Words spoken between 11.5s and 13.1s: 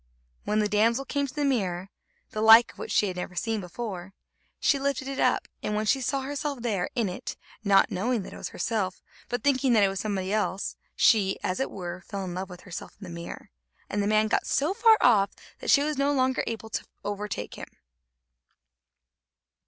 it were, fell in love with herself in